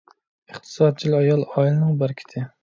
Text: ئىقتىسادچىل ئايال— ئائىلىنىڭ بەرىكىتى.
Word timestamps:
ئىقتىسادچىل 0.51 1.17
ئايال— 1.17 1.45
ئائىلىنىڭ 1.51 1.93
بەرىكىتى. 2.01 2.47